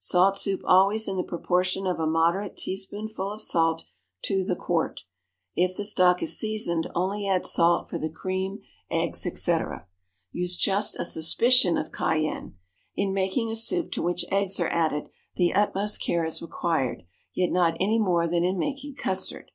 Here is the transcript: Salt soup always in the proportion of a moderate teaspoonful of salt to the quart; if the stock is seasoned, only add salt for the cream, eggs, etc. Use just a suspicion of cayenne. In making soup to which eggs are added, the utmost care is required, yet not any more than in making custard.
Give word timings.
Salt 0.00 0.36
soup 0.36 0.60
always 0.64 1.08
in 1.08 1.16
the 1.16 1.22
proportion 1.22 1.86
of 1.86 1.98
a 1.98 2.06
moderate 2.06 2.58
teaspoonful 2.58 3.32
of 3.32 3.40
salt 3.40 3.84
to 4.20 4.44
the 4.44 4.54
quart; 4.54 5.04
if 5.56 5.74
the 5.78 5.82
stock 5.82 6.22
is 6.22 6.38
seasoned, 6.38 6.90
only 6.94 7.26
add 7.26 7.46
salt 7.46 7.88
for 7.88 7.96
the 7.96 8.10
cream, 8.10 8.58
eggs, 8.90 9.24
etc. 9.24 9.86
Use 10.30 10.58
just 10.58 10.96
a 10.98 11.06
suspicion 11.06 11.78
of 11.78 11.90
cayenne. 11.90 12.54
In 12.96 13.14
making 13.14 13.54
soup 13.54 13.90
to 13.92 14.02
which 14.02 14.26
eggs 14.30 14.60
are 14.60 14.68
added, 14.68 15.08
the 15.36 15.54
utmost 15.54 16.02
care 16.02 16.22
is 16.26 16.42
required, 16.42 17.04
yet 17.32 17.50
not 17.50 17.74
any 17.80 17.98
more 17.98 18.26
than 18.26 18.44
in 18.44 18.58
making 18.58 18.94
custard. 18.96 19.52